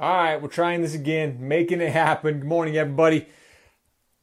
[0.00, 2.38] All right, we're trying this again, making it happen.
[2.38, 3.26] Good morning, everybody.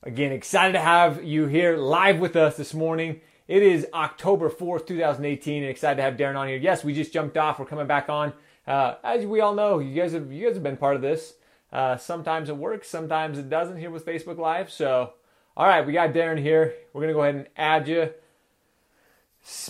[0.01, 3.21] Again, excited to have you here live with us this morning.
[3.47, 6.57] It is October 4th, 2018, and excited to have Darren on here.
[6.57, 7.59] Yes, we just jumped off.
[7.59, 8.33] We're coming back on.
[8.65, 11.35] Uh, as we all know, you guys have you guys have been part of this.
[11.71, 14.71] Uh, sometimes it works, sometimes it doesn't here with Facebook Live.
[14.71, 15.13] So,
[15.55, 16.73] all right, we got Darren here.
[16.91, 18.09] We're gonna go ahead and add you.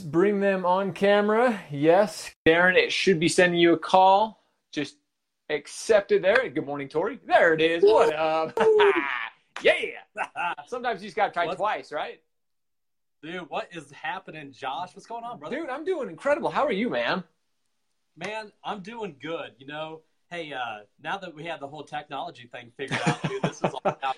[0.05, 1.59] Bring them on camera.
[1.69, 2.77] Yes, Darren.
[2.77, 4.41] It should be sending you a call.
[4.71, 4.95] Just
[5.49, 6.49] accepted there.
[6.49, 7.19] Good morning, Tori.
[7.25, 7.83] There it is.
[7.83, 8.57] What up?
[9.61, 9.73] yeah.
[10.67, 12.21] Sometimes you just got to try What's- twice, right?
[13.23, 14.91] Dude, what is happening, Josh?
[14.93, 15.55] What's going on, brother?
[15.55, 16.51] Dude, I'm doing incredible.
[16.51, 17.23] How are you, man?
[18.15, 19.53] Man, I'm doing good.
[19.57, 23.41] You know, hey, uh, now that we have the whole technology thing figured out, dude,
[23.41, 24.17] this is all about.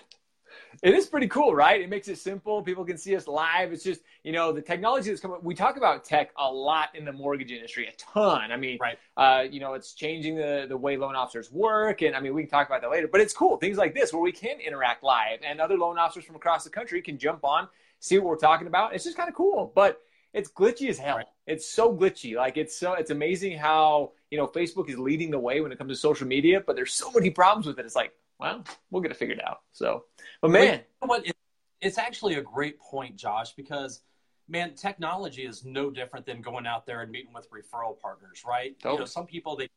[0.82, 1.80] It is pretty cool, right?
[1.80, 2.62] It makes it simple.
[2.62, 3.72] People can see us live.
[3.72, 5.38] It's just, you know, the technology that's coming.
[5.42, 8.50] We talk about tech a lot in the mortgage industry, a ton.
[8.50, 8.98] I mean, Right.
[9.16, 12.02] uh, you know, it's changing the, the way loan officers work.
[12.02, 13.56] And I mean, we can talk about that later, but it's cool.
[13.56, 16.70] Things like this where we can interact live and other loan officers from across the
[16.70, 17.68] country can jump on,
[17.98, 18.94] see what we're talking about.
[18.94, 20.00] It's just kind of cool, but
[20.32, 21.16] it's glitchy as hell.
[21.16, 21.26] Right.
[21.46, 22.36] It's so glitchy.
[22.36, 25.78] Like it's so, it's amazing how, you know, Facebook is leading the way when it
[25.78, 27.84] comes to social media, but there's so many problems with it.
[27.84, 29.60] It's like, well, we'll get it figured out.
[29.72, 30.04] So,
[30.40, 31.26] but man, you know what?
[31.26, 31.36] It,
[31.80, 34.00] it's actually a great point, Josh, because
[34.48, 38.76] man, technology is no different than going out there and meeting with referral partners, right?
[38.84, 39.68] You know, some people they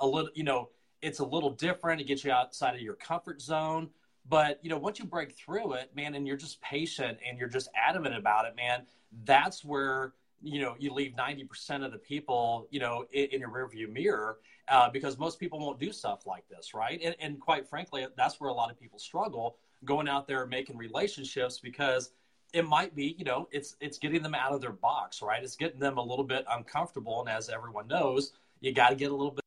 [0.00, 0.68] a little, you know,
[1.00, 2.00] it's a little different.
[2.00, 3.88] It gets you outside of your comfort zone.
[4.28, 7.48] But you know, once you break through it, man, and you're just patient and you're
[7.48, 8.86] just adamant about it, man,
[9.24, 10.12] that's where
[10.42, 14.38] you know you leave 90% of the people you know in, in your rearview mirror
[14.68, 18.40] uh, because most people won't do stuff like this right and, and quite frankly that's
[18.40, 22.12] where a lot of people struggle going out there making relationships because
[22.52, 25.56] it might be you know it's it's getting them out of their box right it's
[25.56, 29.14] getting them a little bit uncomfortable and as everyone knows you got to get a
[29.14, 29.42] little bit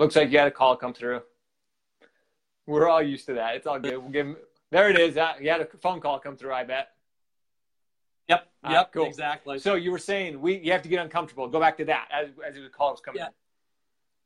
[0.00, 1.20] Looks like you had a call come through.
[2.66, 3.56] We're all used to that.
[3.56, 3.98] It's all good.
[3.98, 4.34] We'll give
[4.70, 5.16] there it is.
[5.16, 6.88] Uh, You had a phone call come through, I bet.
[8.28, 9.06] yep Ah, yep cool.
[9.06, 11.48] exactly So you were saying we you have to get uncomfortable.
[11.48, 13.26] Go back to that as, as the call was coming Yeah.
[13.26, 13.32] in.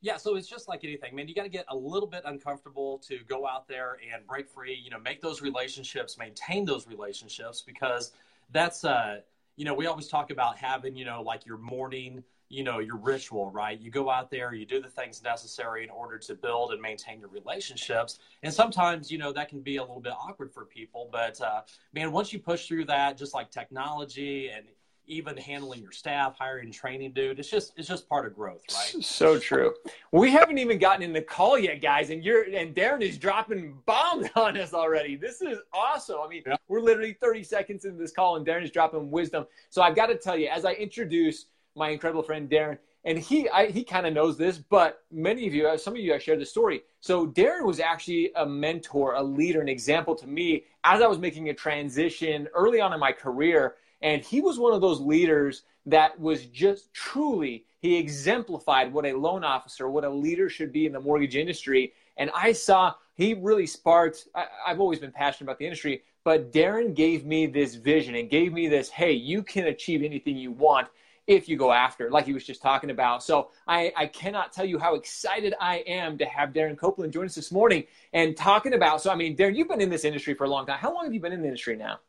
[0.00, 1.28] Yeah, so it's just like anything, man.
[1.28, 4.74] You got to get a little bit uncomfortable to go out there and break free.
[4.74, 8.12] You know, make those relationships, maintain those relationships, because
[8.50, 9.20] that's, uh,
[9.56, 12.96] you know, we always talk about having, you know, like your morning, you know, your
[12.96, 13.80] ritual, right?
[13.80, 17.20] You go out there, you do the things necessary in order to build and maintain
[17.20, 21.08] your relationships, and sometimes, you know, that can be a little bit awkward for people.
[21.10, 21.62] But uh,
[21.92, 24.66] man, once you push through that, just like technology and
[25.06, 29.04] even handling your staff, hiring, training, dude, it's just it's just part of growth, right?
[29.04, 29.74] So true.
[30.12, 33.76] We haven't even gotten in the call yet, guys, and you're and Darren is dropping
[33.84, 35.16] bombs on us already.
[35.16, 36.16] This is awesome.
[36.24, 36.56] I mean, Yeah.
[36.68, 39.46] we're literally 30 seconds into this call, and Darren is dropping wisdom.
[39.68, 43.48] So I've got to tell you, as I introduce my incredible friend Darren, and he
[43.50, 46.18] I, he kind of knows this, but many of you, uh, some of you, I
[46.18, 46.82] shared the story.
[47.00, 51.18] So Darren was actually a mentor, a leader, an example to me as I was
[51.18, 53.74] making a transition early on in my career.
[54.00, 59.12] And he was one of those leaders that was just truly, he exemplified what a
[59.12, 61.92] loan officer, what a leader should be in the mortgage industry.
[62.16, 66.52] And I saw he really sparked, I, I've always been passionate about the industry, but
[66.52, 70.52] Darren gave me this vision and gave me this hey, you can achieve anything you
[70.52, 70.88] want
[71.26, 73.22] if you go after, like he was just talking about.
[73.22, 77.26] So I, I cannot tell you how excited I am to have Darren Copeland join
[77.26, 79.00] us this morning and talking about.
[79.00, 80.78] So, I mean, Darren, you've been in this industry for a long time.
[80.78, 82.00] How long have you been in the industry now?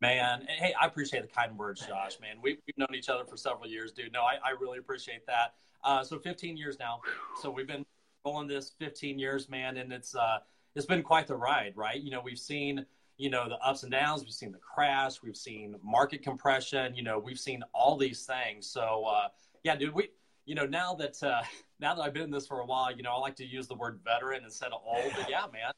[0.00, 2.18] Man, hey, I appreciate the kind words, Josh.
[2.20, 4.12] Man, we, we've known each other for several years, dude.
[4.12, 5.54] No, I, I really appreciate that.
[5.82, 7.00] Uh, so 15 years now.
[7.40, 7.86] So we've been
[8.26, 10.38] rolling this 15 years, man, and it's uh,
[10.74, 12.00] it's been quite the ride, right?
[12.00, 12.84] You know, we've seen
[13.16, 17.02] you know the ups and downs, we've seen the crash, we've seen market compression, you
[17.02, 18.66] know, we've seen all these things.
[18.66, 19.28] So uh,
[19.62, 20.10] yeah, dude, we
[20.46, 21.42] you know now that uh,
[21.80, 23.66] now that I've been in this for a while, you know, I like to use
[23.66, 25.12] the word veteran instead of old.
[25.16, 25.72] But yeah, man,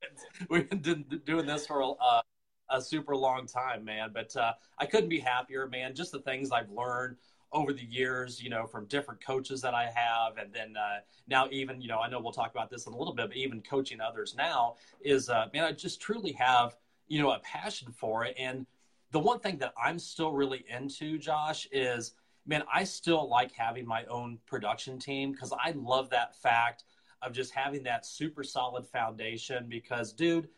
[0.48, 2.22] we've been doing this for a, uh,
[2.70, 4.10] a super long time, man.
[4.12, 5.94] But uh, I couldn't be happier, man.
[5.94, 7.16] Just the things I've learned
[7.52, 11.48] over the years, you know, from different coaches that I have, and then uh, now
[11.50, 13.60] even, you know, I know we'll talk about this in a little bit, but even
[13.60, 16.76] coaching others now is, uh, man, I just truly have,
[17.12, 18.34] you know, a passion for it.
[18.38, 18.64] And
[19.10, 22.12] the one thing that I'm still really into, Josh, is,
[22.46, 26.84] man, I still like having my own production team because I love that fact
[27.20, 29.66] of just having that super solid foundation.
[29.68, 30.48] Because, dude,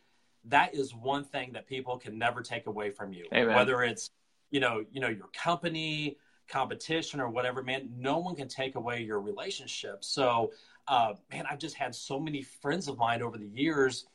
[0.44, 3.26] that is one thing that people can never take away from you.
[3.34, 3.56] Amen.
[3.56, 4.10] Whether it's,
[4.52, 9.02] you know, you know, your company, competition, or whatever, man, no one can take away
[9.02, 10.04] your relationship.
[10.04, 10.52] So,
[10.86, 14.06] uh, man, I've just had so many friends of mine over the years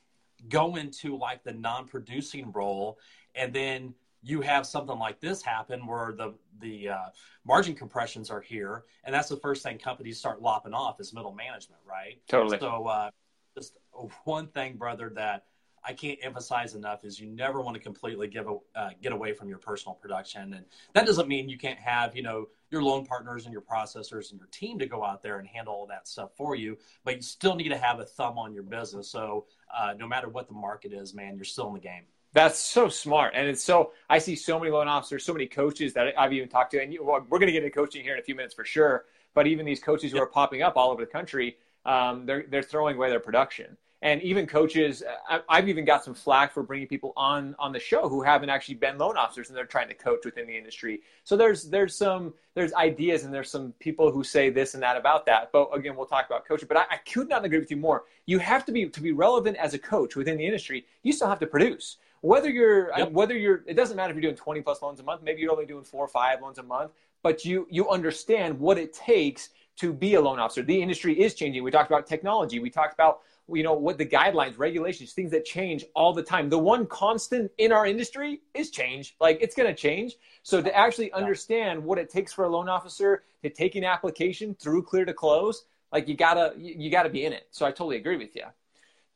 [0.48, 2.98] go into like the non-producing role
[3.36, 7.06] and then you have something like this happen where the the uh,
[7.46, 11.34] margin compressions are here, and that's the first thing companies start lopping off is middle
[11.34, 12.20] management, right?
[12.28, 12.60] Totally.
[12.60, 13.10] So, uh,
[13.56, 13.78] just
[14.26, 15.46] one thing, brother, that
[15.86, 19.34] I can't emphasize enough is you never want to completely give a, uh, get away
[19.34, 23.06] from your personal production, and that doesn't mean you can't have you know your loan
[23.06, 26.08] partners and your processors and your team to go out there and handle all that
[26.08, 29.10] stuff for you, but you still need to have a thumb on your business.
[29.10, 32.04] So uh, no matter what the market is, man, you're still in the game.
[32.32, 33.92] That's so smart, and it's so.
[34.10, 36.94] I see so many loan officers, so many coaches that I've even talked to, and
[36.94, 39.06] you, well, we're going to get into coaching here in a few minutes for sure.
[39.34, 42.62] But even these coaches who are popping up all over the country, um, they're they're
[42.62, 46.88] throwing away their production and even coaches uh, i've even got some flack for bringing
[46.88, 49.94] people on on the show who haven't actually been loan officers and they're trying to
[49.94, 54.24] coach within the industry so there's there's some there's ideas and there's some people who
[54.24, 56.98] say this and that about that but again we'll talk about coaching but i, I
[57.12, 59.80] could not agree with you more you have to be to be relevant as a
[59.80, 63.12] coach within the industry you still have to produce whether you're yep.
[63.12, 65.52] whether you're it doesn't matter if you're doing 20 plus loans a month maybe you're
[65.52, 66.92] only doing four or five loans a month
[67.22, 69.50] but you you understand what it takes
[69.80, 70.62] to be a loan officer.
[70.62, 71.64] The industry is changing.
[71.64, 72.60] We talked about technology.
[72.60, 73.22] We talked about
[73.54, 76.50] you know what the guidelines regulations things that change all the time.
[76.50, 79.16] The one constant in our industry is change.
[79.20, 80.16] Like it's going to change.
[80.44, 84.56] So to actually understand what it takes for a loan officer to take an application
[84.56, 87.48] through clear to close like you gotta you gotta be in it.
[87.52, 88.44] So i totally agree with you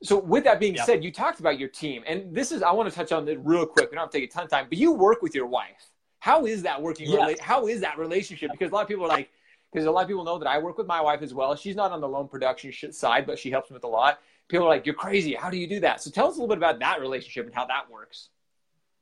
[0.03, 2.89] so with that being said you talked about your team and this is i want
[2.89, 3.89] to touch on it real quick.
[3.89, 5.89] We don't have to take a ton of time but you work with your wife.
[6.19, 7.39] How is that working yes.
[7.39, 8.51] How is that relationship?
[8.51, 9.29] Because a lot of people are like
[9.73, 11.55] because a lot of people know that I work with my wife as well.
[11.55, 14.19] She's not on the loan production side, but she helps me with a lot.
[14.47, 15.33] People are like, "You're crazy.
[15.33, 17.55] How do you do that?" So tell us a little bit about that relationship and
[17.55, 18.29] how that works.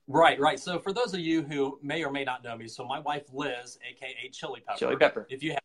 [0.08, 0.60] Right, right.
[0.60, 3.24] So for those of you who may or may not know me, so my wife
[3.34, 4.80] Liz, aka Chili Pepper.
[4.80, 5.28] Chili Pepper.
[5.30, 5.60] If you have,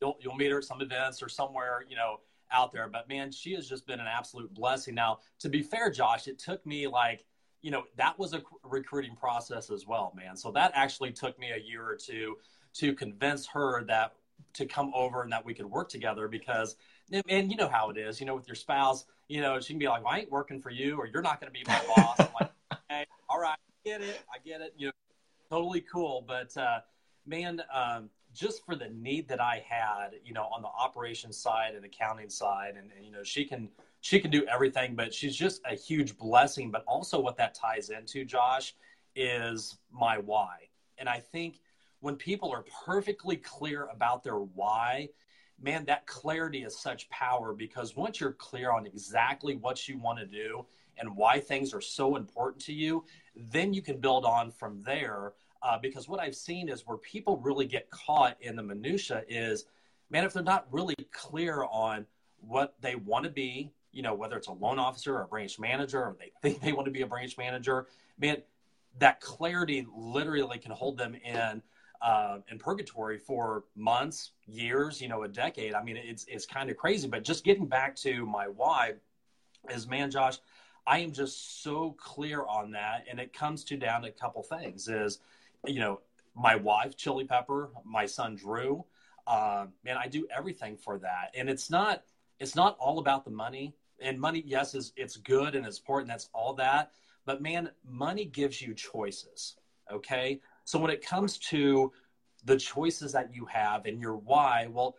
[0.00, 2.20] you'll, you'll meet her at some events or somewhere, you know,
[2.50, 2.88] out there.
[2.88, 4.94] But man, she has just been an absolute blessing.
[4.94, 7.24] Now, to be fair, Josh, it took me like
[7.62, 11.50] you know that was a recruiting process as well man so that actually took me
[11.50, 12.36] a year or two
[12.72, 14.14] to convince her that
[14.52, 16.76] to come over and that we could work together because
[17.28, 19.78] and you know how it is you know with your spouse you know she can
[19.78, 21.80] be like well, i ain't working for you or you're not going to be my
[21.96, 22.20] boss.
[22.20, 22.50] I'm like
[22.88, 24.92] hey, all right I get it i get it you know
[25.50, 26.24] totally cool.
[26.26, 26.80] But uh,
[27.26, 31.74] man um, just for the need that i had you know on the operations side
[31.74, 33.68] and accounting side and, and you know she can
[34.00, 36.70] she can do everything but she's just a huge blessing.
[36.70, 38.74] But also what that ties into josh
[39.16, 40.68] is my why.
[40.98, 41.60] And i think
[42.00, 45.08] when people are perfectly clear about their why,
[45.62, 50.18] man, that clarity is such power because once you're clear on exactly what you want
[50.18, 50.64] to do
[50.98, 53.04] and why things are so important to you,
[53.36, 55.32] then you can build on from there.
[55.62, 59.66] Uh, because what I've seen is where people really get caught in the minutia is,
[60.08, 62.06] man, if they're not really clear on
[62.40, 65.58] what they want to be, you know, whether it's a loan officer or a branch
[65.58, 67.86] manager, or they think they want to be a branch manager,
[68.18, 68.38] man,
[68.98, 71.62] that clarity literally can hold them in
[72.02, 75.74] uh, in purgatory for months, years, you know, a decade.
[75.74, 77.08] I mean, it's it's kind of crazy.
[77.08, 78.94] But just getting back to my why
[79.68, 80.38] is, man, Josh,
[80.86, 84.42] I am just so clear on that, and it comes to down to a couple
[84.42, 84.88] things.
[84.88, 85.18] Is
[85.66, 86.00] you know,
[86.34, 88.84] my wife, Chili Pepper, my son Drew.
[89.26, 92.04] Uh, man, I do everything for that, and it's not
[92.38, 93.74] it's not all about the money.
[94.02, 96.08] And money, yes, is it's good and it's important.
[96.08, 96.92] That's all that.
[97.26, 99.56] But man, money gives you choices.
[99.92, 101.90] Okay, so when it comes to
[102.44, 104.94] the choices that you have and your why, well,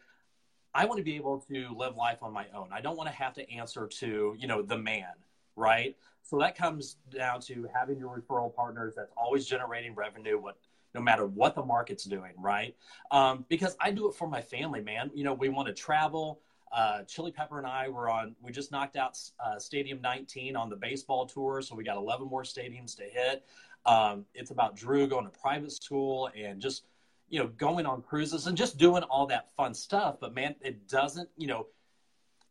[0.74, 2.68] I want to be able to live life on my own.
[2.74, 5.14] I don't want to have to answer to, you know, the man,
[5.56, 5.96] right?
[6.24, 10.58] So that comes down to having your referral partners that's always generating revenue, what
[10.94, 12.76] no matter what the market's doing, right?
[13.12, 15.10] Um, because I do it for my family, man.
[15.14, 16.42] You know, we want to travel.
[16.74, 18.36] Uh, Chili Pepper and I were on.
[18.42, 22.28] We just knocked out uh, Stadium 19 on the baseball tour, so we got 11
[22.28, 23.46] more stadiums to hit.
[23.86, 26.84] Um, it's about Drew going to private school and just,
[27.30, 30.18] you know, going on cruises and just doing all that fun stuff.
[30.20, 31.68] But man, it doesn't, you know,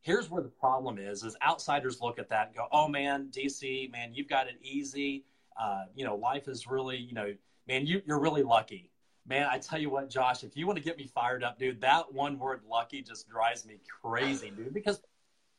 [0.00, 3.90] here's where the problem is, is outsiders look at that and go, oh man, DC,
[3.92, 5.24] man, you've got it easy.
[5.60, 7.34] Uh, you know, life is really, you know,
[7.68, 8.90] man, you, you're really lucky.
[9.26, 11.80] Man, I tell you what, Josh, if you want to get me fired up, dude,
[11.82, 15.00] that one word lucky just drives me crazy, dude, because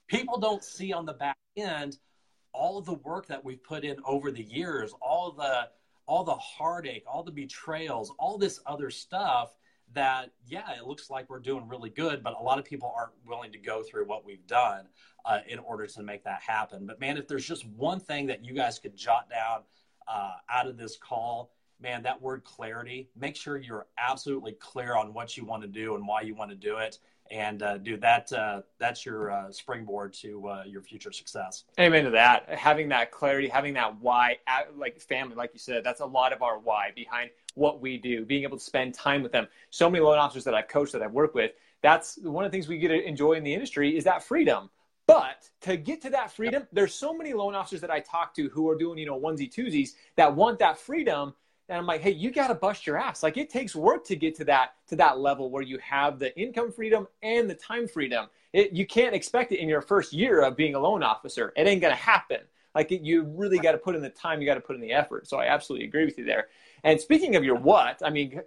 [0.07, 1.97] people don't see on the back end–
[2.53, 5.69] all the work that we've put in over the years, all the
[6.07, 9.55] all the heartache, all the betrayals, all this other stuff
[9.93, 13.11] that yeah, it looks like we're doing really good, but a lot of people aren't
[13.25, 14.87] willing to go through what we've done
[15.25, 16.85] uh, in order to make that happen.
[16.85, 19.61] But man, if there's just one thing that you guys could jot down
[20.07, 25.13] uh, out of this call, man, that word clarity, make sure you're absolutely clear on
[25.13, 26.99] what you want to do and why you want to do it.
[27.31, 31.63] And uh, dude, that uh, that's your uh, springboard to uh, your future success.
[31.79, 32.49] Amen to that.
[32.49, 34.37] Having that clarity, having that why,
[34.75, 38.25] like family, like you said, that's a lot of our why behind what we do.
[38.25, 39.47] Being able to spend time with them.
[39.69, 42.55] So many loan officers that I've coached, that I've worked with, that's one of the
[42.55, 44.69] things we get to enjoy in the industry is that freedom.
[45.07, 48.49] But to get to that freedom, there's so many loan officers that I talk to
[48.49, 51.33] who are doing, you know, onesie twosies that want that freedom,
[51.71, 53.23] and I'm like, hey, you got to bust your ass.
[53.23, 56.37] Like it takes work to get to that to that level where you have the
[56.37, 58.27] income freedom and the time freedom.
[58.51, 61.53] It, you can't expect it in your first year of being a loan officer.
[61.55, 62.41] It ain't gonna happen.
[62.75, 64.41] Like it, you really got to put in the time.
[64.41, 65.27] You got to put in the effort.
[65.27, 66.47] So I absolutely agree with you there.
[66.83, 68.41] And speaking of your what, I mean,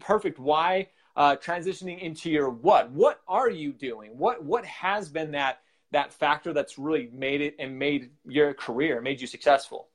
[0.00, 0.88] perfect why.
[1.16, 2.90] Uh, transitioning into your what?
[2.90, 4.18] What are you doing?
[4.18, 5.60] What what has been that
[5.92, 9.90] that factor that's really made it and made your career, made you successful?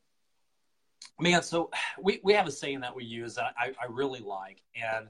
[1.20, 1.70] Man, so
[2.02, 5.08] we, we have a saying that we use that I, I really like, and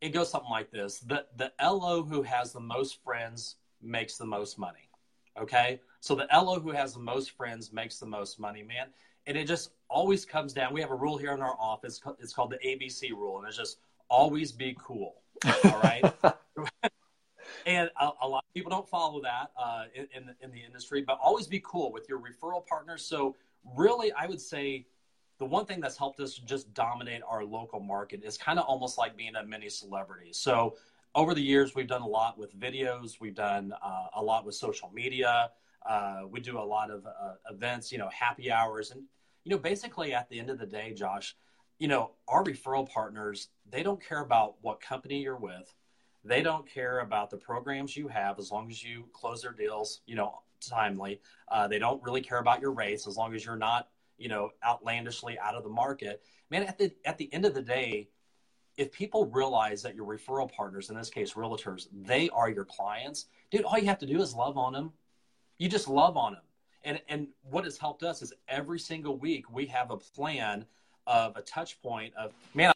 [0.00, 4.26] it goes something like this: the the LO who has the most friends makes the
[4.26, 4.90] most money.
[5.40, 8.88] Okay, so the LO who has the most friends makes the most money, man.
[9.28, 10.72] And it just always comes down.
[10.72, 12.00] We have a rule here in our office.
[12.20, 13.78] It's called the ABC rule, and it's just
[14.08, 15.16] always be cool.
[15.64, 16.04] All right.
[17.66, 20.62] and a, a, lot of people don't follow that uh, in, in the, in the
[20.64, 23.04] industry, but always be cool with your referral partners.
[23.04, 23.34] So
[23.76, 24.86] really, I would say
[25.38, 28.98] the one thing that's helped us just dominate our local market is kind of almost
[28.98, 30.32] like being a mini celebrity.
[30.32, 30.76] So
[31.14, 33.20] over the years, we've done a lot with videos.
[33.20, 35.50] We've done uh, a lot with social media.
[35.84, 39.02] Uh, we do a lot of uh, events, you know, happy hours, and
[39.44, 41.36] you know, basically at the end of the day, Josh,
[41.78, 45.74] you know, our referral partners they don't care about what company you're with.
[46.24, 50.00] They don't care about the programs you have as long as you close their deals,
[50.06, 51.20] you know, timely.
[51.48, 54.50] Uh, they don't really care about your rates as long as you're not you know,
[54.66, 56.22] outlandishly out of the market.
[56.50, 58.08] Man, at the at the end of the day,
[58.76, 63.26] if people realize that your referral partners, in this case realtors, they are your clients,
[63.50, 64.92] dude, all you have to do is love on them.
[65.58, 66.42] You just love on them.
[66.84, 70.66] And and what has helped us is every single week we have a plan
[71.06, 72.72] of a touch point of man.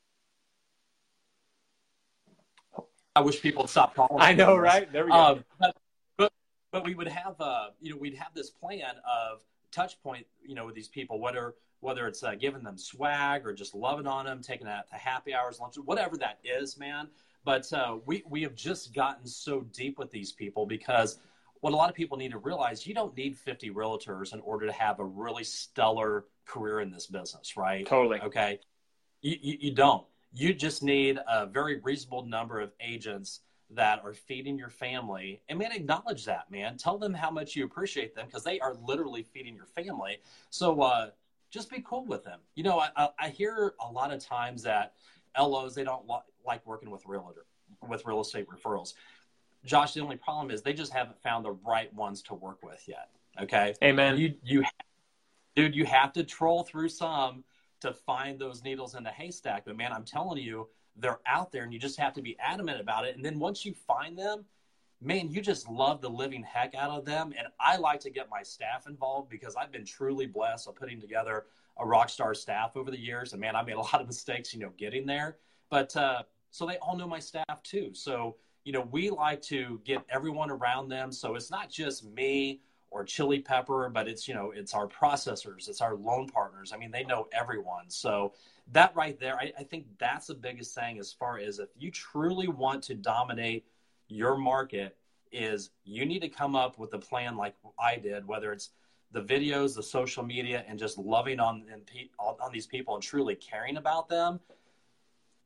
[3.17, 4.23] I wish people would stop calling.
[4.23, 4.91] I know, right?
[4.93, 5.17] There we go.
[5.17, 5.77] Um, but,
[6.17, 6.33] but,
[6.71, 9.43] but we would have, uh, you know, we'd have this plan of
[9.73, 13.55] touch point, you know, with these people, whether whether it's uh, giving them swag or
[13.55, 17.09] just loving on them, taking them to happy hours, lunch, whatever that is, man.
[17.45, 21.19] But uh, we we have just gotten so deep with these people because
[21.61, 24.67] what a lot of people need to realize, you don't need 50 realtors in order
[24.67, 27.87] to have a really stellar career in this business, right?
[27.87, 28.21] Totally.
[28.21, 28.61] Okay.
[29.21, 30.07] You, you, you don't.
[30.33, 33.41] You just need a very reasonable number of agents
[33.73, 35.43] that are feeding your family.
[35.49, 36.77] And man, acknowledge that, man.
[36.77, 40.19] Tell them how much you appreciate them because they are literally feeding your family.
[40.51, 41.11] So uh,
[41.51, 42.41] just be cool with them.
[42.55, 44.95] You know, I, I hear a lot of times that
[45.39, 47.47] LOs they don't li- like working with realtor
[47.89, 48.95] with real estate referrals.
[49.65, 52.83] Josh, the only problem is they just haven't found the right ones to work with
[52.89, 53.11] yet.
[53.41, 53.75] Okay.
[53.83, 54.19] Amen.
[54.19, 54.65] You you
[55.55, 57.45] dude, you have to troll through some
[57.81, 59.65] to find those needles in the haystack.
[59.65, 62.81] But man, I'm telling you, they're out there and you just have to be adamant
[62.81, 63.17] about it.
[63.17, 64.45] And then once you find them,
[65.01, 67.33] man, you just love the living heck out of them.
[67.37, 71.01] And I like to get my staff involved because I've been truly blessed of putting
[71.01, 71.47] together
[71.79, 73.33] a rock star staff over the years.
[73.33, 75.39] And man, I made a lot of mistakes, you know, getting there.
[75.71, 77.95] But uh, so they all know my staff too.
[77.95, 81.13] So, you know, we like to get everyone around them.
[81.13, 85.69] So it's not just me or chili pepper, but it's, you know, it's our processors,
[85.69, 86.73] it's our loan partners.
[86.75, 87.89] I mean, they know everyone.
[87.89, 88.33] So
[88.73, 91.91] that right there, I, I think that's the biggest thing as far as if you
[91.91, 93.65] truly want to dominate
[94.09, 94.97] your market
[95.33, 98.71] is you need to come up with a plan like I did, whether it's
[99.13, 101.65] the videos, the social media, and just loving on
[102.19, 104.41] on these people and truly caring about them.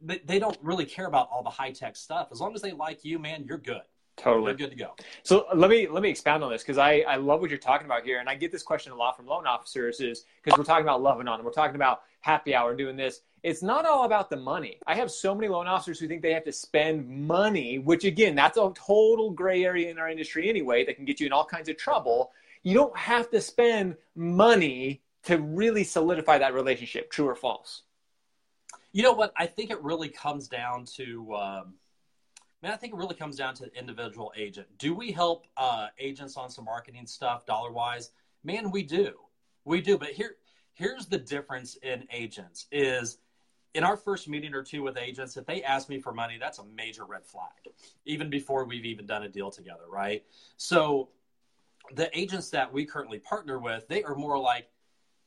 [0.01, 2.29] But they don't really care about all the high tech stuff.
[2.31, 3.83] As long as they like you, man, you're good.
[4.17, 4.51] Totally.
[4.51, 4.95] You're good to go.
[5.23, 7.87] So let me let me expound on this because I, I love what you're talking
[7.87, 8.21] about here.
[8.21, 11.03] And I get this question a lot from loan officers is because we're talking about
[11.03, 11.45] loving on them.
[11.45, 13.21] We're talking about happy hour doing this.
[13.43, 14.79] It's not all about the money.
[14.87, 18.35] I have so many loan officers who think they have to spend money, which again,
[18.35, 21.45] that's a total gray area in our industry anyway, that can get you in all
[21.45, 22.31] kinds of trouble.
[22.63, 27.83] You don't have to spend money to really solidify that relationship, true or false.
[28.93, 29.33] You know what?
[29.37, 31.75] I think it really comes down to um
[32.65, 34.67] Man, I think it really comes down to the individual agent.
[34.79, 38.13] Do we help uh, agents on some marketing stuff dollar wise?
[38.43, 39.13] Man, we do.
[39.67, 39.99] We do.
[39.99, 40.37] But here,
[40.73, 43.19] here's the difference in agents is
[43.75, 46.59] in our first meeting or two with agents, if they ask me for money, that's
[46.59, 47.51] a major red flag,
[48.07, 50.25] even before we've even done a deal together, right?
[50.57, 51.11] So
[51.95, 54.71] the agents that we currently partner with, they are more like,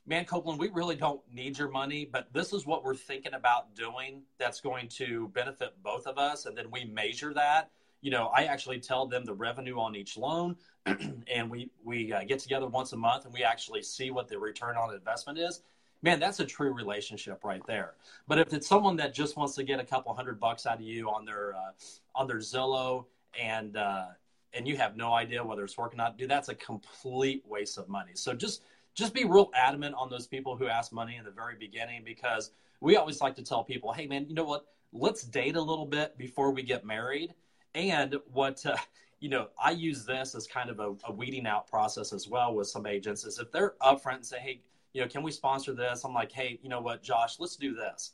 [0.08, 3.76] man, Copeland, we really don't need your money, but this is what we're thinking about
[3.76, 6.46] doing that's going to benefit both of us.
[6.46, 7.70] And then we measure that.
[8.02, 12.24] You know, I actually tell them the revenue on each loan, and we we uh,
[12.24, 15.62] get together once a month and we actually see what the return on investment is.
[16.04, 17.96] Man, that's a true relationship right there.
[18.28, 20.82] But if it's someone that just wants to get a couple hundred bucks out of
[20.82, 21.72] you on their uh,
[22.16, 23.06] on their Zillow
[23.38, 24.06] and uh,
[24.54, 27.90] and you have no idea whether it's working out, dude, that's a complete waste of
[27.90, 28.12] money.
[28.14, 28.62] So just
[28.98, 32.50] just be real adamant on those people who ask money in the very beginning because
[32.82, 34.66] we always like to tell people, hey, man, you know what?
[34.92, 37.36] Let's date a little bit before we get married.
[37.76, 38.76] And what, uh,
[39.20, 42.54] you know, I use this as kind of a, a, weeding out process as well
[42.54, 44.62] with some agents is if they're upfront and say, hey,
[44.94, 46.04] you know, can we sponsor this?
[46.04, 48.14] I'm like, hey, you know what, Josh, let's do this.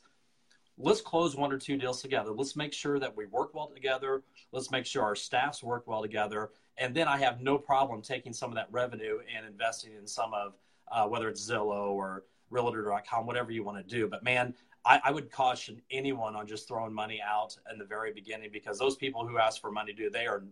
[0.76, 2.32] Let's close one or two deals together.
[2.32, 4.22] Let's make sure that we work well together.
[4.50, 6.50] Let's make sure our staffs work well together.
[6.76, 10.34] And then I have no problem taking some of that revenue and investing in some
[10.34, 10.54] of
[10.90, 14.06] uh, whether it's Zillow or Realtor.com, whatever you want to do.
[14.06, 18.12] But man, I, I, would caution anyone on just throwing money out in the very
[18.12, 20.44] beginning because those people who ask for money, do they are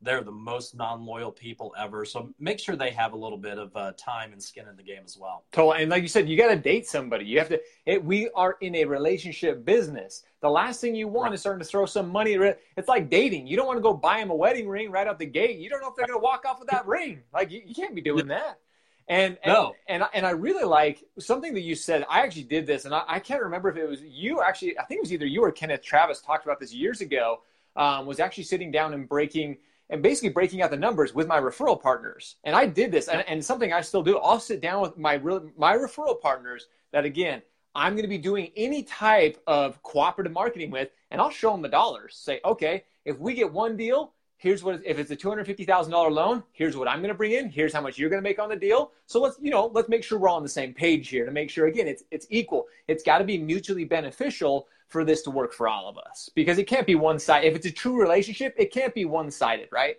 [0.00, 2.04] they're the most non-loyal people ever.
[2.04, 4.82] So make sure they have a little bit of uh, time and skin in the
[4.82, 5.44] game as well.
[5.52, 7.24] Totally, and like you said, you got to date somebody.
[7.24, 7.60] You have to.
[7.86, 10.22] It, we are in a relationship business.
[10.40, 11.34] The last thing you want right.
[11.34, 12.34] is starting to throw some money.
[12.76, 13.48] It's like dating.
[13.48, 15.58] You don't want to go buy them a wedding ring right out the gate.
[15.58, 17.22] You don't know if they're going to walk off with that ring.
[17.32, 18.60] Like you, you can't be doing that.
[19.08, 19.74] And and, no.
[19.86, 22.04] and and I really like something that you said.
[22.10, 24.42] I actually did this, and I, I, can't remember if it was you.
[24.42, 27.40] Actually, I think it was either you or Kenneth Travis talked about this years ago.
[27.74, 29.56] Um, was actually sitting down and breaking
[29.88, 32.36] and basically breaking out the numbers with my referral partners.
[32.44, 34.18] And I did this, and, and something I still do.
[34.18, 35.16] I'll sit down with my
[35.56, 37.42] my referral partners that again
[37.74, 41.62] I'm going to be doing any type of cooperative marketing with, and I'll show them
[41.62, 42.16] the dollars.
[42.16, 46.76] Say, okay, if we get one deal, here's what if it's a $250,000 loan, here's
[46.76, 48.56] what I'm going to bring in, here's how much you're going to make on the
[48.56, 48.92] deal.
[49.06, 51.32] So let's, you know, let's make sure we're all on the same page here to
[51.32, 52.66] make sure again it's it's equal.
[52.86, 56.56] It's got to be mutually beneficial for this to work for all of us because
[56.56, 57.44] it can't be one side.
[57.44, 59.96] If it's a true relationship, it can't be one-sided, right?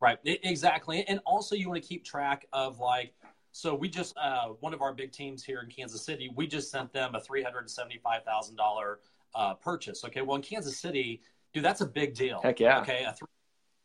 [0.00, 0.18] Right.
[0.24, 1.04] Exactly.
[1.08, 3.14] And also you want to keep track of like
[3.52, 6.70] so we just uh, one of our big teams here in Kansas City, we just
[6.70, 8.96] sent them a $375,000
[9.34, 10.04] uh, purchase.
[10.04, 11.22] Okay, well in Kansas City,
[11.54, 12.38] dude, that's a big deal.
[12.42, 12.82] Heck yeah.
[12.82, 13.28] Okay, a three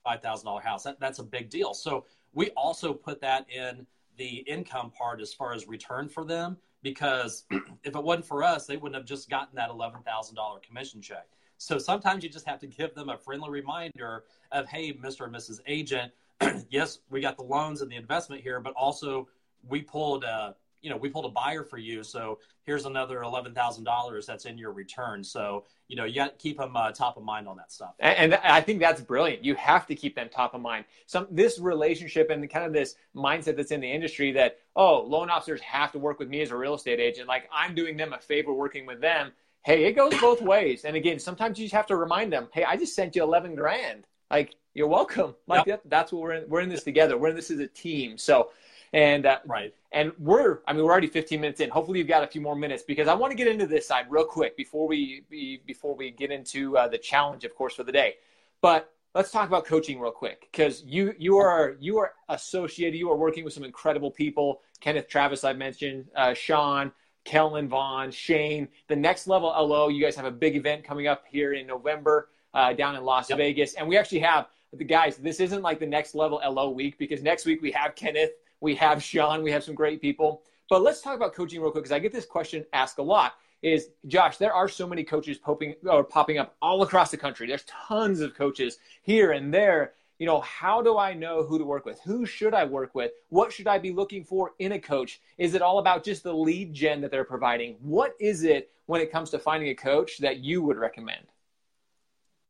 [0.05, 0.83] $5,000 house.
[0.83, 1.73] That, that's a big deal.
[1.73, 3.85] So we also put that in
[4.17, 7.45] the income part as far as return for them because
[7.83, 11.27] if it wasn't for us, they wouldn't have just gotten that $11,000 commission check.
[11.57, 15.25] So sometimes you just have to give them a friendly reminder of, hey, Mr.
[15.25, 15.59] and Mrs.
[15.67, 16.11] Agent,
[16.69, 19.27] yes, we got the loans and the investment here, but also
[19.67, 22.03] we pulled a you know, we pulled a buyer for you.
[22.03, 25.23] So here's another $11,000 that's in your return.
[25.23, 27.93] So, you know, you got to keep them uh, top of mind on that stuff.
[27.99, 29.45] And, and, I think that's brilliant.
[29.45, 30.85] You have to keep them top of mind.
[31.05, 35.29] Some, this relationship and kind of this mindset that's in the industry that, oh, loan
[35.29, 37.27] officers have to work with me as a real estate agent.
[37.27, 39.31] Like I'm doing them a favor working with them.
[39.63, 40.85] Hey, it goes both ways.
[40.85, 43.55] And again, sometimes you just have to remind them, hey, I just sent you 11
[43.55, 44.05] grand.
[44.31, 45.35] Like, you're welcome.
[45.47, 45.83] Like yep.
[45.83, 46.49] that, that's what we're in.
[46.49, 47.17] We're in this together.
[47.17, 48.17] We're in this as a team.
[48.17, 48.49] So
[48.93, 49.73] and uh, right.
[49.93, 51.69] And we're, I mean, we're already 15 minutes in.
[51.69, 54.05] Hopefully, you've got a few more minutes because I want to get into this side
[54.09, 55.23] real quick before we
[55.65, 58.15] before we get into uh, the challenge, of course, for the day.
[58.61, 62.97] But let's talk about coaching real quick because you you are you are associated.
[62.97, 64.61] You are working with some incredible people.
[64.79, 66.91] Kenneth Travis, I mentioned, uh, Sean,
[67.25, 68.69] Kellen Vaughn, Shane.
[68.87, 69.89] The next level LO.
[69.89, 73.29] You guys have a big event coming up here in November uh, down in Las
[73.29, 73.39] yep.
[73.39, 75.17] Vegas, and we actually have the guys.
[75.17, 78.75] This isn't like the next level LO week because next week we have Kenneth we
[78.75, 79.43] have Sean.
[79.43, 80.43] We have some great people.
[80.69, 83.33] But let's talk about coaching real quick because I get this question asked a lot.
[83.61, 84.37] Is Josh?
[84.37, 87.45] There are so many coaches popping or popping up all across the country.
[87.45, 89.93] There's tons of coaches here and there.
[90.17, 91.99] You know, how do I know who to work with?
[92.01, 93.11] Who should I work with?
[93.29, 95.19] What should I be looking for in a coach?
[95.37, 97.75] Is it all about just the lead gen that they're providing?
[97.81, 101.25] What is it when it comes to finding a coach that you would recommend?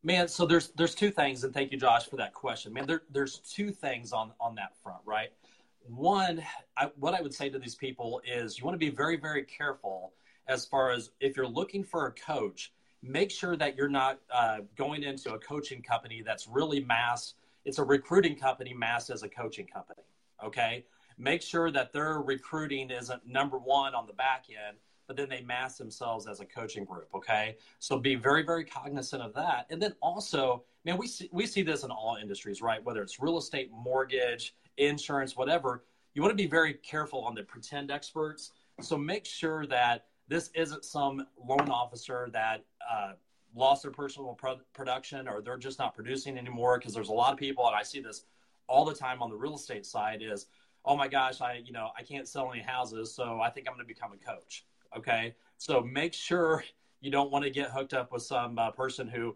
[0.04, 2.74] Man, so there's there's two things, and thank you, Josh, for that question.
[2.74, 5.30] Man, there, there's two things on on that front, right?
[5.88, 6.44] One,
[6.78, 9.44] I, what I would say to these people is you want to be very, very
[9.44, 10.14] careful
[10.48, 14.60] as far as if you're looking for a coach, make sure that you're not uh,
[14.76, 17.36] going into a coaching company that's really mass.
[17.66, 20.04] It's a recruiting company mass as a coaching company.
[20.44, 20.86] Okay.
[21.18, 25.42] Make sure that their recruiting isn't number one on the back end, but then they
[25.42, 27.10] mass themselves as a coaching group.
[27.14, 27.58] Okay.
[27.80, 29.68] So be very, very cognizant of that.
[29.70, 32.84] And then also, man, we see, we see this in all industries, right?
[32.84, 37.44] Whether it's real estate, mortgage, insurance, whatever, you want to be very careful on the
[37.44, 38.52] pretend experts.
[38.82, 43.14] So make sure that this isn't some loan officer that uh,
[43.56, 46.78] lost their personal pro- production or they're just not producing anymore.
[46.78, 48.24] Because there's a lot of people, and I see this
[48.68, 50.48] all the time on the real estate side, is
[50.86, 53.74] oh my gosh, I you know I can't sell any houses, so I think I'm
[53.74, 54.66] going to become a coach.
[54.98, 56.64] Okay, so make sure
[57.02, 59.36] you don't want to get hooked up with some uh, person who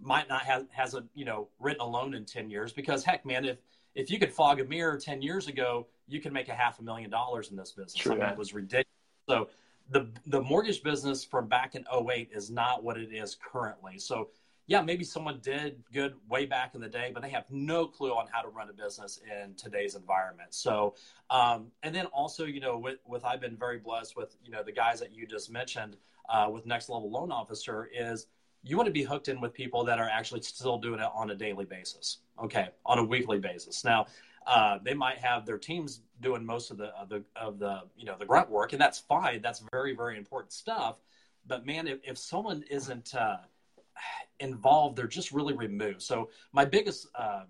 [0.00, 3.44] might not have hasn't you know written a loan in 10 years because heck man
[3.44, 3.58] if
[3.94, 6.82] if you could fog a mirror 10 years ago you can make a half a
[6.82, 7.94] million dollars in this business.
[7.94, 8.86] True, I mean, it was ridiculous.
[9.28, 9.48] So
[9.90, 13.98] the the mortgage business from back in 08 is not what it is currently.
[13.98, 14.28] So
[14.68, 18.10] yeah maybe someone did good way back in the day but they have no clue
[18.10, 20.54] on how to run a business in today's environment.
[20.54, 20.94] So
[21.30, 24.62] um, and then also you know with, with i've been very blessed with you know
[24.62, 25.96] the guys that you just mentioned
[26.28, 28.26] uh, with next level loan officer is
[28.66, 31.30] you want to be hooked in with people that are actually still doing it on
[31.30, 32.18] a daily basis.
[32.42, 33.84] Okay, on a weekly basis.
[33.84, 34.06] Now,
[34.46, 38.04] uh, they might have their teams doing most of the of the of the you
[38.04, 39.40] know the grunt work, and that's fine.
[39.40, 40.96] That's very very important stuff.
[41.46, 43.38] But man, if, if someone isn't uh,
[44.40, 46.02] involved, they're just really removed.
[46.02, 47.44] So my biggest uh,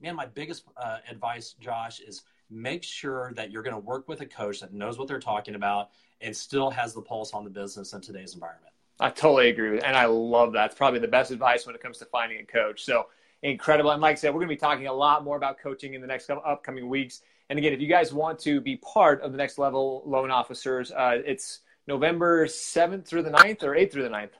[0.00, 4.22] man, my biggest uh, advice, Josh, is make sure that you're going to work with
[4.22, 7.50] a coach that knows what they're talking about and still has the pulse on the
[7.50, 8.72] business in today's environment.
[9.02, 9.82] I totally agree with.
[9.82, 10.66] And I love that.
[10.66, 12.84] It's probably the best advice when it comes to finding a coach.
[12.84, 13.06] So
[13.42, 13.90] incredible.
[13.90, 16.00] And like I said, we're going to be talking a lot more about coaching in
[16.00, 17.22] the next upcoming weeks.
[17.50, 20.92] And again, if you guys want to be part of the next level loan officers,
[20.92, 24.30] uh, it's November 7th through the 9th or 8th through the 9th?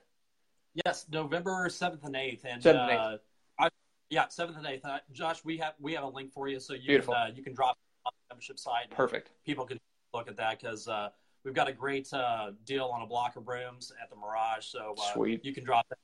[0.86, 2.44] Yes, November 7th and 8th.
[2.44, 3.14] And 7th and 8th.
[3.14, 3.18] Uh,
[3.58, 3.68] I,
[4.10, 4.84] yeah, 7th and 8th.
[4.84, 7.14] Uh, Josh, we have we have a link for you so you Beautiful.
[7.14, 8.90] can uh, you can drop on the membership site.
[8.90, 9.30] Perfect.
[9.44, 9.80] People can
[10.14, 11.08] look at that because uh,
[11.44, 14.94] We've got a great uh, deal on a block of rooms at the Mirage, so
[14.96, 15.44] uh, Sweet.
[15.44, 15.98] you can drop that.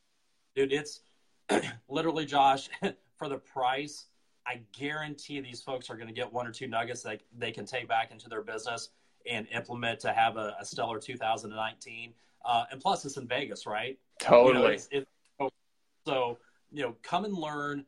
[0.57, 1.01] Dude, it's
[1.89, 2.69] literally, Josh,
[3.17, 4.07] for the price.
[4.47, 7.67] I guarantee these folks are going to get one or two nuggets that they can
[7.67, 8.89] take back into their business
[9.31, 12.15] and implement to have a, a stellar 2019.
[12.45, 13.99] Uh, and plus, it's in Vegas, right?
[14.19, 14.55] Totally.
[14.55, 15.07] You know, it's, it's,
[16.07, 16.39] so,
[16.73, 17.85] you know, come and learn,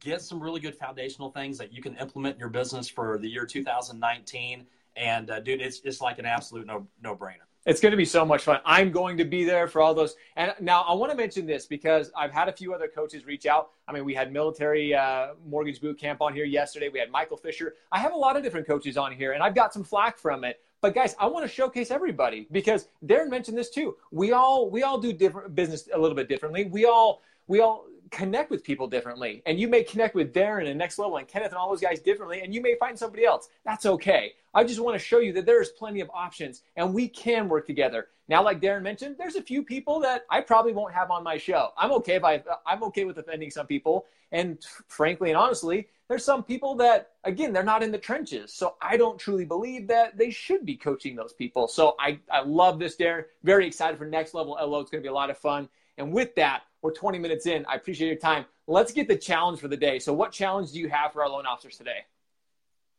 [0.00, 3.28] get some really good foundational things that you can implement in your business for the
[3.28, 4.66] year 2019
[4.98, 7.46] and uh, dude, it's just like an absolute no no brainer.
[7.66, 8.60] It's going to be so much fun.
[8.64, 10.16] I'm going to be there for all those.
[10.36, 13.44] And now I want to mention this because I've had a few other coaches reach
[13.44, 13.72] out.
[13.86, 16.88] I mean, we had military uh, mortgage boot camp on here yesterday.
[16.88, 17.74] We had Michael Fisher.
[17.92, 20.44] I have a lot of different coaches on here, and I've got some flack from
[20.44, 20.60] it.
[20.80, 23.96] But guys, I want to showcase everybody because Darren mentioned this too.
[24.12, 26.64] We all we all do different business a little bit differently.
[26.64, 29.42] We all we all connect with people differently.
[29.46, 32.00] And you may connect with Darren and Next Level and Kenneth and all those guys
[32.00, 33.48] differently, and you may find somebody else.
[33.64, 34.34] That's okay.
[34.54, 37.66] I just want to show you that there's plenty of options and we can work
[37.66, 38.08] together.
[38.28, 41.38] Now, like Darren mentioned, there's a few people that I probably won't have on my
[41.38, 41.70] show.
[41.76, 44.06] I'm okay if I, I'm okay with offending some people.
[44.32, 48.52] And frankly and honestly, there's some people that, again, they're not in the trenches.
[48.52, 51.68] So I don't truly believe that they should be coaching those people.
[51.68, 53.24] So I, I love this, Darren.
[53.44, 54.80] Very excited for next level LO.
[54.80, 55.68] It's going to be a lot of fun.
[55.98, 57.64] And with that, we're 20 minutes in.
[57.66, 58.44] I appreciate your time.
[58.66, 59.98] Let's get the challenge for the day.
[59.98, 62.04] So, what challenge do you have for our loan officers today?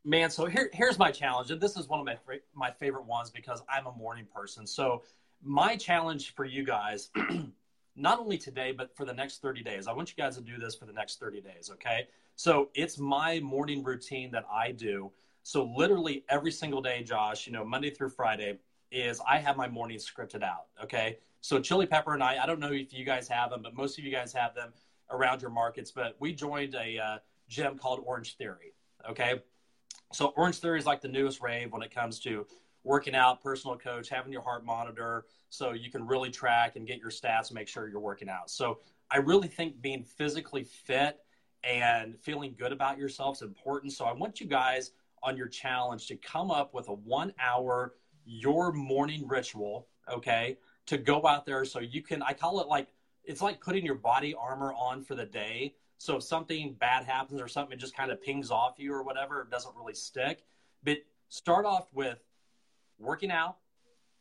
[0.03, 2.17] Man, so here, here's my challenge, and this is one of my
[2.53, 4.65] my favorite ones because I'm a morning person.
[4.65, 5.03] So,
[5.41, 7.09] my challenge for you guys,
[7.95, 10.57] not only today but for the next 30 days, I want you guys to do
[10.57, 11.69] this for the next 30 days.
[11.73, 15.11] Okay, so it's my morning routine that I do.
[15.43, 18.59] So literally every single day, Josh, you know, Monday through Friday,
[18.91, 20.65] is I have my morning scripted out.
[20.83, 23.75] Okay, so Chili Pepper and I, I don't know if you guys have them, but
[23.75, 24.73] most of you guys have them
[25.11, 25.91] around your markets.
[25.91, 28.73] But we joined a uh, gym called Orange Theory.
[29.09, 29.41] Okay.
[30.11, 32.45] So Orange Theory is like the newest rave when it comes to
[32.83, 36.99] working out, personal coach, having your heart monitor so you can really track and get
[36.99, 38.49] your stats and make sure you're working out.
[38.49, 38.79] So
[39.11, 41.19] I really think being physically fit
[41.63, 43.93] and feeling good about yourself is important.
[43.93, 47.93] So I want you guys on your challenge to come up with a one hour
[48.29, 52.87] your morning ritual, okay, to go out there so you can i call it like
[53.23, 55.75] it's like putting your body armor on for the day.
[55.99, 59.41] So if something bad happens or something just kind of pings off you or whatever
[59.41, 60.45] it doesn't really stick.
[60.83, 62.19] But start off with
[62.97, 63.57] working out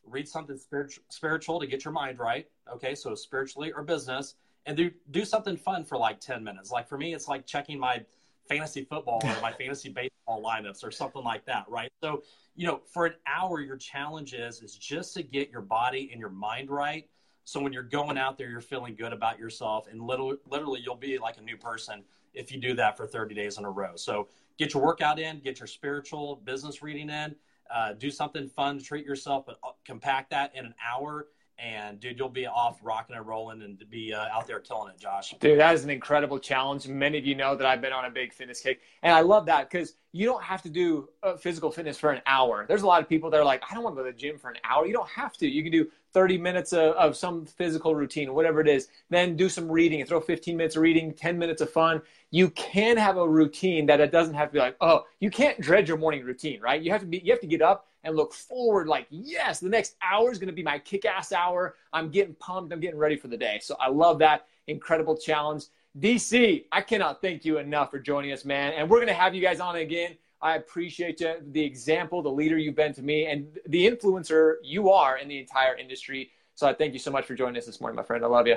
[0.05, 4.77] read something spiritual spiritual to get your mind right okay so spiritually or business and
[4.77, 6.71] do do something fun for like 10 minutes.
[6.71, 8.05] Like for me it's like checking my
[8.49, 11.91] fantasy football or my fantasy baseball lineups or something like that, right?
[12.03, 12.23] So,
[12.57, 16.21] you know, for an hour, your challenge is is just to get your body and
[16.21, 17.09] your mind right.
[17.45, 20.97] So when you're going out there, you're feeling good about yourself, and literally, literally, you'll
[20.97, 22.03] be like a new person
[22.35, 23.93] if you do that for 30 days in a row.
[23.97, 27.35] So get your workout in, get your spiritual business reading in,
[27.75, 31.99] uh, do something fun to treat yourself, but uh, compact that in an hour and
[31.99, 35.35] dude, you'll be off rocking and rolling and be uh, out there killing it, Josh.
[35.40, 36.87] Dude, that is an incredible challenge.
[36.87, 39.47] Many of you know that I've been on a big fitness kick, and I love
[39.47, 42.64] that because you don't have to do uh, physical fitness for an hour.
[42.66, 44.18] There's a lot of people that are like, I don't want to go to the
[44.18, 44.87] gym for an hour.
[44.87, 45.49] You don't have to.
[45.49, 48.88] You can do 30 minutes of, of some physical routine, whatever it is.
[49.11, 52.01] Then do some reading and throw 15 minutes of reading, 10 minutes of fun.
[52.31, 55.61] You can have a routine that it doesn't have to be like, oh, you can't
[55.61, 56.81] dread your morning routine, right?
[56.81, 59.68] You have to be, you have to get up and look forward like, yes, the
[59.68, 61.77] next hour is going to be my kick ass hour.
[61.92, 62.73] I'm getting pumped.
[62.73, 63.61] I'm getting ready for the day.
[63.62, 65.64] So I love that incredible challenge.
[66.01, 68.73] DC, I cannot thank you enough for joining us, man.
[68.73, 70.16] And we're going to have you guys on again.
[70.40, 74.90] I appreciate you, the example, the leader you've been to me, and the influencer you
[74.90, 76.31] are in the entire industry.
[76.55, 78.25] So I thank you so much for joining us this morning, my friend.
[78.25, 78.57] I love you.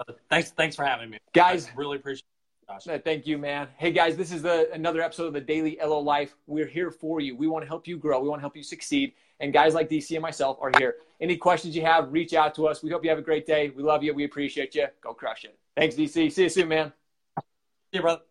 [0.00, 1.66] Uh, thanks, thanks for having me, guys.
[1.66, 2.33] I really appreciate.
[2.66, 2.84] Josh.
[3.04, 3.68] Thank you, man.
[3.76, 6.34] Hey, guys, this is the another episode of the Daily LO Life.
[6.46, 7.36] We're here for you.
[7.36, 8.20] We want to help you grow.
[8.20, 9.12] We want to help you succeed.
[9.40, 10.96] And guys like DC and myself are here.
[11.20, 12.82] Any questions you have, reach out to us.
[12.82, 13.70] We hope you have a great day.
[13.70, 14.14] We love you.
[14.14, 14.86] We appreciate you.
[15.02, 15.58] Go crush it.
[15.76, 16.32] Thanks, DC.
[16.32, 16.92] See you soon, man.
[17.38, 17.44] See
[17.98, 18.22] you, brother.